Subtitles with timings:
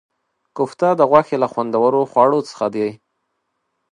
[0.57, 2.89] کوفته د غوښې له خوندورو خواړو څخه دی.